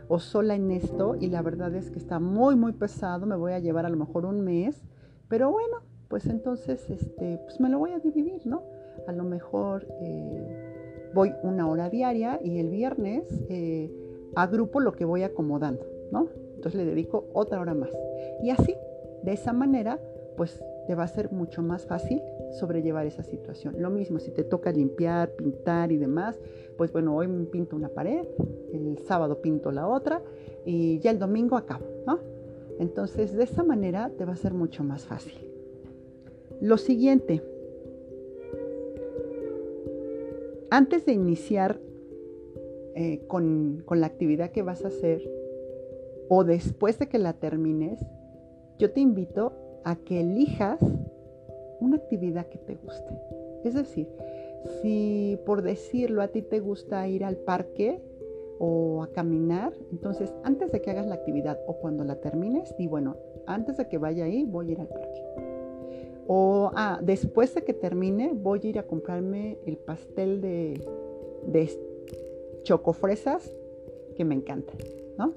o 0.08 0.20
sola 0.20 0.56
en 0.56 0.72
esto 0.72 1.16
y 1.20 1.28
la 1.28 1.42
verdad 1.42 1.74
es 1.76 1.90
que 1.90 2.00
está 2.00 2.20
muy, 2.20 2.56
muy 2.56 2.74
pesado, 2.74 3.26
me 3.26 3.36
voy 3.36 3.54
a 3.54 3.60
llevar 3.60 3.86
a 3.86 3.90
lo 3.90 3.98
mejor 3.98 4.26
un 4.26 4.42
mes, 4.42 4.84
pero 5.28 5.52
bueno, 5.52 5.78
pues 6.08 6.26
entonces, 6.26 6.90
este, 6.90 7.40
pues 7.44 7.60
me 7.60 7.70
lo 7.70 7.80
voy 7.80 7.92
a 7.92 8.00
dividir, 8.00 8.46
¿no? 8.46 8.64
A 9.08 9.12
lo 9.12 9.24
mejor 9.24 9.88
eh, 10.02 11.10
voy 11.14 11.34
una 11.44 11.68
hora 11.68 11.90
diaria 11.90 12.40
y 12.44 12.60
el 12.60 12.70
viernes 12.70 13.24
eh, 13.50 13.92
agrupo 14.36 14.80
lo 14.80 14.94
que 14.94 15.06
voy 15.06 15.24
acomodando, 15.24 15.86
¿no? 16.12 16.28
Entonces 16.56 16.76
le 16.82 16.86
dedico 16.86 17.28
otra 17.34 17.62
hora 17.62 17.74
más. 17.74 17.90
Y 18.44 18.50
así, 18.50 18.76
de 19.24 19.34
esa 19.34 19.54
manera, 19.54 20.00
pues 20.36 20.64
te 20.90 20.96
va 20.96 21.04
a 21.04 21.08
ser 21.08 21.32
mucho 21.32 21.62
más 21.62 21.86
fácil 21.86 22.20
sobrellevar 22.50 23.06
esa 23.06 23.22
situación. 23.22 23.76
Lo 23.78 23.92
mismo, 23.92 24.18
si 24.18 24.32
te 24.32 24.44
toca 24.44 24.72
limpiar, 24.72 25.30
pintar 25.34 25.92
y 25.92 25.98
demás, 25.98 26.40
pues 26.80 26.92
bueno, 26.92 27.16
hoy 27.16 27.28
pinto 27.52 27.76
una 27.76 27.90
pared, 27.90 28.26
el 28.74 28.98
sábado 28.98 29.40
pinto 29.40 29.72
la 29.72 29.88
otra 29.88 30.24
y 30.66 30.98
ya 30.98 31.12
el 31.12 31.20
domingo 31.20 31.58
acabo, 31.58 31.86
¿no? 32.08 32.18
Entonces, 32.80 33.36
de 33.36 33.44
esa 33.44 33.64
manera 33.64 34.10
te 34.18 34.26
va 34.26 34.34
a 34.34 34.36
ser 34.36 34.56
mucho 34.56 34.84
más 34.84 35.06
fácil. 35.06 35.36
Lo 36.60 36.78
siguiente, 36.78 37.44
antes 40.72 41.06
de 41.06 41.14
iniciar 41.14 41.80
eh, 42.96 43.28
con, 43.28 43.84
con 43.86 44.02
la 44.02 44.08
actividad 44.08 44.50
que 44.50 44.64
vas 44.64 44.84
a 44.84 44.88
hacer 44.88 45.22
o 46.30 46.44
después 46.44 46.98
de 46.98 47.08
que 47.08 47.20
la 47.20 47.34
termines, 47.34 48.00
yo 48.80 48.90
te 48.92 49.02
invito 49.02 49.69
a 49.84 49.96
que 49.96 50.22
elijas 50.22 50.80
una 51.80 51.98
actividad 51.98 52.48
que 52.48 52.58
te 52.58 52.76
guste. 52.76 53.14
Es 53.64 53.74
decir, 53.74 54.08
si 54.82 55.38
por 55.46 55.62
decirlo 55.62 56.22
a 56.22 56.28
ti 56.30 56.42
te 56.42 56.60
gusta 56.60 57.08
ir 57.08 57.24
al 57.24 57.38
parque 57.38 58.02
o 58.60 59.04
a 59.04 59.08
caminar, 59.08 59.74
entonces 59.92 60.34
antes 60.44 60.72
de 60.72 60.82
que 60.82 60.92
hagas 60.92 61.08
la 61.08 61.16
actividad 61.16 61.60
o 61.68 61.78
cuando 61.78 62.04
la 62.04 62.16
termines, 62.16 62.76
di 62.78 62.88
bueno, 62.88 63.16
antes 63.46 63.78
de 63.78 63.88
que 63.88 63.98
vaya 63.98 64.26
ahí 64.26 64.46
voy 64.46 64.70
a 64.70 64.72
ir 64.74 64.82
al 64.82 64.88
parque. 64.88 65.24
O 66.28 66.72
ah, 66.76 67.00
después 67.02 67.56
de 67.56 67.64
que 67.64 67.74
termine 67.74 68.34
voy 68.34 68.60
a 68.64 68.68
ir 68.68 68.80
a 68.80 68.84
comprarme 68.84 69.58
el 69.66 69.78
pastel 69.78 70.42
de, 70.42 70.80
de 71.48 71.70
chocofresas 72.64 73.52
que 74.16 74.26
me 74.26 74.36
encanta, 74.36 74.74
¿no? 75.18 75.34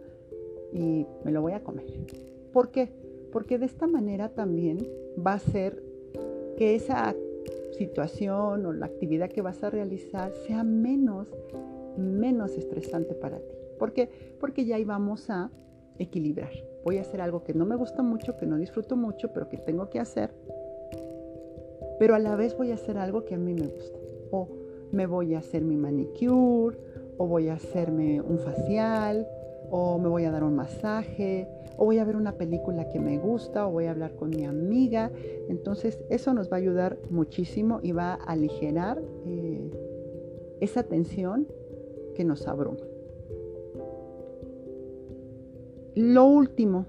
Y 0.73 1.07
me 1.25 1.31
lo 1.31 1.41
voy 1.41 1.53
a 1.53 1.61
comer. 1.61 1.87
¿Por 2.53 2.71
qué? 2.71 2.91
Porque 3.33 3.59
de 3.59 3.67
esta 3.67 3.87
manera 3.87 4.29
también 4.29 4.79
va 5.19 5.35
a 5.35 5.39
ser 5.39 5.83
que 6.57 6.75
esa 6.75 7.15
situación 7.77 8.67
o 8.67 8.73
la 8.73 8.87
actividad 8.87 9.31
que 9.31 9.43
vas 9.43 9.63
a 9.65 9.71
realizar 9.71 10.33
sea 10.47 10.63
menos, 10.63 11.29
menos 11.97 12.57
estresante 12.57 13.15
para 13.15 13.39
ti. 13.39 13.55
¿Por 13.79 13.93
qué? 13.93 14.09
Porque 14.39 14.65
ya 14.65 14.79
íbamos 14.79 15.31
a 15.31 15.51
equilibrar. 15.99 16.53
Voy 16.85 16.99
a 16.99 17.03
hacer 17.03 17.21
algo 17.21 17.43
que 17.43 17.55
no 17.55 17.65
me 17.65 17.77
gusta 17.77 18.03
mucho, 18.03 18.37
que 18.37 18.47
no 18.47 18.57
disfruto 18.57 18.97
mucho, 18.97 19.33
pero 19.33 19.49
que 19.49 19.57
tengo 19.57 19.89
que 19.89 19.99
hacer. 19.99 20.31
Pero 21.99 22.15
a 22.15 22.19
la 22.19 22.37
vez 22.37 22.57
voy 22.57 22.71
a 22.71 22.75
hacer 22.75 22.99
algo 22.99 23.25
que 23.25 23.35
a 23.35 23.39
mí 23.39 23.55
me 23.55 23.67
gusta. 23.67 23.99
O 24.31 24.49
me 24.91 25.07
voy 25.07 25.35
a 25.35 25.39
hacer 25.39 25.63
mi 25.63 25.77
manicure, 25.77 26.77
o 27.19 27.27
voy 27.27 27.49
a 27.49 27.55
hacerme 27.55 28.21
un 28.21 28.39
facial, 28.39 29.27
o 29.75 29.99
me 29.99 30.07
voy 30.07 30.27
a 30.27 30.31
dar 30.31 30.45
un 30.45 30.55
masaje, 30.55 31.49
o 31.79 31.87
voy 31.87 31.99
a 31.99 32.05
ver 32.05 32.15
una 32.15 32.33
película 32.33 32.91
que 32.91 33.01
me 33.01 33.17
gusta, 33.19 33.67
o 33.67 33.73
voy 33.73 33.87
a 33.87 33.93
hablar 33.93 34.15
con 34.17 34.29
mi 34.29 34.45
amiga. 34.45 35.11
Entonces 35.49 35.99
eso 36.11 36.35
nos 36.35 36.53
va 36.53 36.57
a 36.57 36.61
ayudar 36.61 36.99
muchísimo 37.09 37.81
y 37.83 37.93
va 37.93 38.13
a 38.13 38.17
aligerar 38.17 39.01
eh, 39.25 39.71
esa 40.61 40.83
tensión 40.83 41.49
que 42.15 42.23
nos 42.23 42.47
abruma. 42.47 42.81
Lo 45.95 46.27
último, 46.27 46.85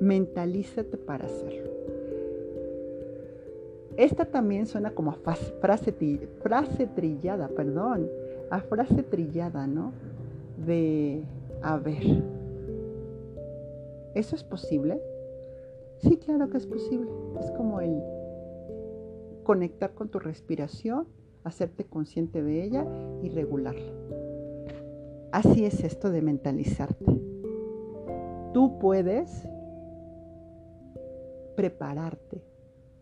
mentalízate 0.00 0.96
para 0.96 1.26
hacerlo. 1.26 1.68
Esta 3.96 4.24
también 4.24 4.66
suena 4.66 4.92
como 4.92 5.10
a 5.10 5.14
frase, 5.14 5.52
frase 6.42 6.86
trillada, 6.86 7.48
perdón, 7.48 8.08
a 8.50 8.60
frase 8.60 9.02
trillada, 9.02 9.66
¿no? 9.66 9.92
De, 10.64 11.24
a 11.62 11.76
ver, 11.78 12.22
¿Eso 14.14 14.36
es 14.36 14.44
posible? 14.44 15.00
Sí, 15.98 16.18
claro 16.18 16.50
que 16.50 16.58
es 16.58 16.66
posible. 16.66 17.10
Es 17.40 17.50
como 17.52 17.80
el 17.80 18.02
conectar 19.42 19.94
con 19.94 20.10
tu 20.10 20.18
respiración, 20.18 21.06
hacerte 21.44 21.84
consciente 21.84 22.42
de 22.42 22.62
ella 22.62 22.86
y 23.22 23.30
regularla. 23.30 23.92
Así 25.32 25.64
es 25.64 25.82
esto 25.82 26.10
de 26.10 26.20
mentalizarte. 26.20 27.06
Tú 28.52 28.78
puedes 28.78 29.48
prepararte 31.56 32.42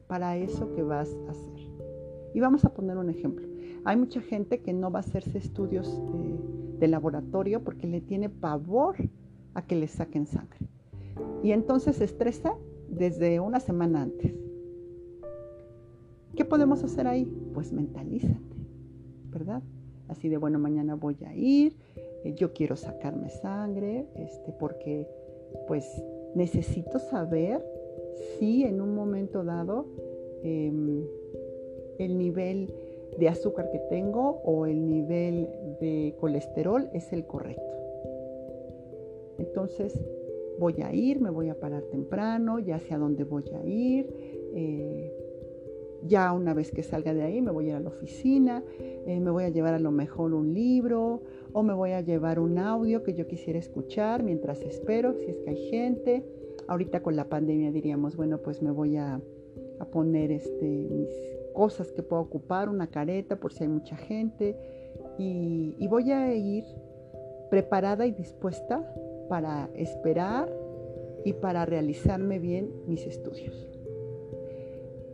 para 0.07 0.37
eso 0.37 0.73
que 0.75 0.83
vas 0.83 1.13
a 1.27 1.31
hacer. 1.33 1.61
Y 2.35 2.41
vamos 2.41 2.65
a 2.65 2.73
poner 2.73 2.97
un 2.99 3.11
ejemplo. 3.11 3.49
Hay 3.85 3.97
mucha 3.97 4.21
gente 4.21 4.61
que 4.61 4.73
no 4.73 4.93
va 4.93 5.01
a 5.01 5.03
hacerse 5.03 5.39
estudios 5.39 6.01
de, 6.81 6.89
laboratorio 6.89 7.63
porque 7.63 7.87
le 7.87 8.01
tiene 8.01 8.29
pavor 8.29 8.97
a 9.55 9.67
que 9.67 9.77
le 9.77 9.87
saquen 9.87 10.27
sangre. 10.27 10.69
Y 11.43 11.53
entonces 11.53 11.97
se 11.97 12.05
estresa 12.05 12.55
desde 12.89 13.41
una 13.41 13.61
semana 13.61 14.03
antes. 14.03 14.35
¿Qué 16.35 16.45
podemos 16.45 16.83
hacer 16.85 17.07
ahí? 17.07 17.27
Pues 17.55 17.73
mentalízate, 17.73 18.57
¿verdad? 19.31 19.63
Así 20.09 20.29
de, 20.29 20.39
bueno, 20.39 20.59
mañana 20.59 20.95
voy 20.95 21.17
a 21.27 21.35
ir, 21.35 21.77
eh, 22.25 22.35
yo 22.35 22.53
quiero 22.53 22.77
sacarme 22.77 23.31
sangre, 23.31 24.07
este, 24.17 24.53
porque 24.53 25.07
pues 25.67 25.85
necesito 26.35 26.99
saber 26.99 27.65
si 28.39 28.65
en 28.65 28.81
un 28.81 28.95
momento 28.95 29.45
dado 29.45 29.87
em, 30.43 31.05
el 31.99 32.19
nivel 32.19 32.73
de 33.19 33.29
azúcar 33.29 33.71
que 33.71 33.79
tengo 33.91 34.41
o 34.45 34.67
el 34.67 34.87
nivel 34.87 35.49
de 35.81 36.15
colesterol 36.21 36.89
es 36.93 37.13
el 37.13 37.27
correcto. 37.27 37.63
Entonces, 39.39 39.99
voy 40.59 40.83
a 40.83 40.93
ir, 40.93 41.21
me 41.21 41.31
voy 41.31 41.49
a 41.49 41.59
parar 41.59 41.83
temprano, 41.85 42.59
ya 42.59 42.79
sé 42.79 42.95
a 42.95 42.99
dónde 42.99 43.25
voy 43.25 43.45
a 43.55 43.67
ir. 43.67 44.13
Eh, 44.55 45.13
ya 46.07 46.33
una 46.33 46.55
vez 46.55 46.71
que 46.71 46.83
salga 46.83 47.13
de 47.15 47.23
ahí 47.23 47.43
me 47.43 47.51
voy 47.51 47.67
a 47.67 47.69
ir 47.71 47.75
a 47.75 47.81
la 47.81 47.89
oficina, 47.89 48.65
eh, 48.79 49.21
me 49.21 49.31
voy 49.31 49.45
a 49.45 49.49
llevar 49.49 49.75
a 49.75 49.79
lo 49.79 49.91
mejor 49.91 50.33
un 50.33 50.55
libro 50.55 51.23
o 51.53 51.63
me 51.63 51.75
voy 51.75 51.91
a 51.91 52.01
llevar 52.01 52.39
un 52.39 52.59
audio 52.59 53.03
que 53.03 53.15
yo 53.15 53.27
quisiera 53.27 53.59
escuchar 53.59 54.23
mientras 54.23 54.63
espero, 54.63 55.15
si 55.15 55.27
es 55.27 55.39
que 55.41 55.51
hay 55.51 55.71
gente. 55.71 56.25
Ahorita 56.69 57.03
con 57.03 57.17
la 57.17 57.29
pandemia 57.29 57.73
diríamos, 57.73 58.17
bueno, 58.17 58.39
pues 58.39 58.63
me 58.63 58.71
voy 58.71 58.97
a, 58.97 59.21
poner 59.93 60.31
este, 60.31 60.89
mis 60.91 61.09
cosas 61.53 61.93
que 61.93 62.03
puedo 62.03 62.23
ocupar, 62.23 62.69
una 62.69 62.89
careta 62.89 63.37
por 63.37 63.53
si 63.53 63.65
hay 63.65 63.69
mucha 63.69 63.97
gente 63.97 64.57
y 65.19 65.87
voy 65.89 66.11
a 66.13 66.35
ir 66.35 66.65
preparada 67.51 68.07
y 68.07 68.13
dispuesta 68.13 68.83
para 69.29 69.69
esperar 69.75 70.51
y 71.25 71.35
para 71.35 71.67
realizarme 71.67 72.39
bien 72.39 72.71
mis 72.87 73.07
estudios. 73.07 73.71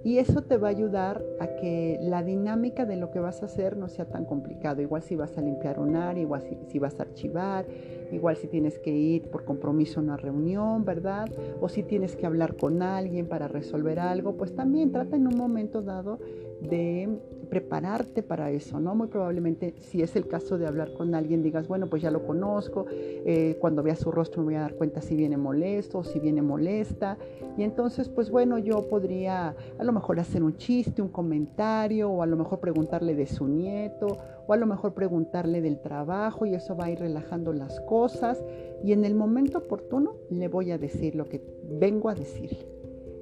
Y 0.06 0.18
eso 0.18 0.42
te 0.42 0.56
va 0.56 0.68
a 0.68 0.70
ayudar 0.70 1.24
a 1.40 1.56
que 1.56 1.98
la 2.00 2.22
dinámica 2.22 2.86
de 2.86 2.94
lo 2.94 3.10
que 3.10 3.18
vas 3.18 3.42
a 3.42 3.46
hacer 3.46 3.76
no 3.76 3.88
sea 3.88 4.04
tan 4.04 4.24
complicado. 4.24 4.80
Igual 4.80 5.02
si 5.02 5.16
vas 5.16 5.36
a 5.36 5.40
limpiar 5.40 5.80
un 5.80 5.96
área, 5.96 6.22
igual 6.22 6.44
si, 6.68 6.78
vas 6.78 7.00
a 7.00 7.02
archivar, 7.02 7.66
igual 8.10 8.36
si 8.36 8.46
tienes 8.46 8.78
que 8.78 8.90
ir 8.90 9.28
por 9.28 9.44
compromiso 9.44 10.00
a 10.00 10.02
una 10.02 10.16
reunión, 10.16 10.84
¿verdad? 10.84 11.28
O 11.60 11.68
si 11.68 11.82
tienes 11.82 12.16
que 12.16 12.26
hablar 12.26 12.56
con 12.56 12.82
alguien 12.82 13.26
para 13.26 13.48
resolver 13.48 13.98
algo, 13.98 14.36
pues 14.36 14.54
también 14.54 14.92
trata 14.92 15.16
en 15.16 15.26
un 15.26 15.36
momento 15.36 15.82
dado 15.82 16.18
de 16.60 17.18
prepararte 17.50 18.22
para 18.22 18.50
eso, 18.50 18.80
¿no? 18.80 18.94
Muy 18.94 19.08
probablemente, 19.08 19.74
si 19.78 20.02
es 20.02 20.16
el 20.16 20.26
caso 20.26 20.58
de 20.58 20.66
hablar 20.66 20.92
con 20.94 21.14
alguien, 21.14 21.42
digas, 21.42 21.68
bueno, 21.68 21.86
pues 21.86 22.02
ya 22.02 22.10
lo 22.10 22.26
conozco, 22.26 22.86
eh, 22.90 23.56
cuando 23.60 23.82
vea 23.82 23.94
su 23.94 24.10
rostro 24.10 24.42
me 24.42 24.46
voy 24.46 24.54
a 24.56 24.60
dar 24.62 24.74
cuenta 24.74 25.00
si 25.00 25.14
viene 25.14 25.36
molesto 25.36 25.98
o 25.98 26.04
si 26.04 26.18
viene 26.18 26.42
molesta, 26.42 27.18
y 27.56 27.62
entonces, 27.62 28.08
pues 28.08 28.30
bueno, 28.30 28.58
yo 28.58 28.88
podría 28.88 29.54
a 29.78 29.84
lo 29.84 29.92
mejor 29.92 30.18
hacer 30.18 30.42
un 30.42 30.56
chiste, 30.56 31.02
un 31.02 31.08
comentario, 31.08 32.10
o 32.10 32.22
a 32.22 32.26
lo 32.26 32.36
mejor 32.36 32.58
preguntarle 32.58 33.14
de 33.14 33.26
su 33.26 33.46
nieto, 33.46 34.18
o 34.46 34.52
a 34.52 34.56
lo 34.56 34.66
mejor 34.66 34.92
preguntarle 34.92 35.60
del 35.60 35.80
trabajo, 35.80 36.46
y 36.46 36.54
eso 36.54 36.76
va 36.76 36.86
a 36.86 36.90
ir 36.90 36.98
relajando 36.98 37.52
las 37.52 37.80
cosas, 37.80 38.42
y 38.82 38.92
en 38.92 39.04
el 39.04 39.14
momento 39.14 39.58
oportuno 39.58 40.16
le 40.30 40.48
voy 40.48 40.72
a 40.72 40.78
decir 40.78 41.14
lo 41.14 41.26
que 41.26 41.40
vengo 41.78 42.08
a 42.08 42.14
decirle. 42.14 42.66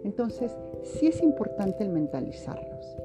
Entonces, 0.05 0.57
sí 0.83 1.07
es 1.07 1.23
importante 1.23 1.83
el 1.83 1.90
mentalizarnos. 1.90 3.03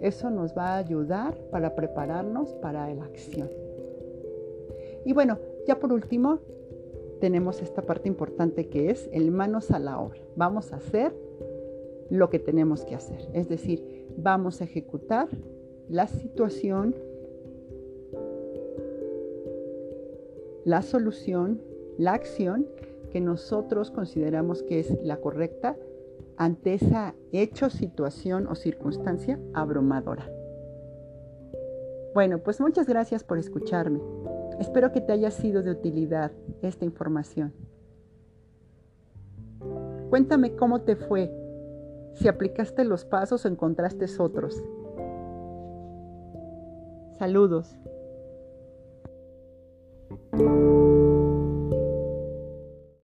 Eso 0.00 0.30
nos 0.30 0.56
va 0.56 0.74
a 0.74 0.78
ayudar 0.78 1.34
para 1.50 1.74
prepararnos 1.74 2.54
para 2.54 2.92
la 2.94 3.04
acción. 3.04 3.50
Y 5.04 5.12
bueno, 5.12 5.38
ya 5.66 5.78
por 5.78 5.92
último, 5.92 6.40
tenemos 7.20 7.62
esta 7.62 7.82
parte 7.82 8.08
importante 8.08 8.68
que 8.68 8.90
es 8.90 9.08
el 9.12 9.30
manos 9.30 9.70
a 9.70 9.78
la 9.78 9.98
obra. 10.00 10.20
Vamos 10.36 10.72
a 10.72 10.76
hacer 10.76 11.12
lo 12.10 12.30
que 12.30 12.38
tenemos 12.38 12.84
que 12.84 12.94
hacer. 12.94 13.28
Es 13.32 13.48
decir, 13.48 14.06
vamos 14.16 14.60
a 14.60 14.64
ejecutar 14.64 15.28
la 15.88 16.06
situación, 16.06 16.94
la 20.64 20.82
solución, 20.82 21.60
la 21.96 22.12
acción 22.12 22.66
que 23.10 23.20
nosotros 23.20 23.90
consideramos 23.90 24.62
que 24.62 24.80
es 24.80 25.02
la 25.02 25.18
correcta 25.18 25.76
ante 26.38 26.74
esa 26.74 27.14
hecho, 27.32 27.68
situación 27.68 28.46
o 28.46 28.54
circunstancia 28.54 29.38
abrumadora. 29.52 30.30
Bueno, 32.14 32.38
pues 32.38 32.60
muchas 32.60 32.86
gracias 32.86 33.24
por 33.24 33.38
escucharme. 33.38 34.00
Espero 34.60 34.92
que 34.92 35.00
te 35.00 35.12
haya 35.12 35.30
sido 35.30 35.62
de 35.62 35.72
utilidad 35.72 36.30
esta 36.62 36.84
información. 36.84 37.52
Cuéntame 40.10 40.54
cómo 40.56 40.82
te 40.82 40.96
fue, 40.96 41.30
si 42.14 42.28
aplicaste 42.28 42.84
los 42.84 43.04
pasos 43.04 43.44
o 43.44 43.48
encontraste 43.48 44.06
otros. 44.18 44.62
Saludos. 47.18 47.76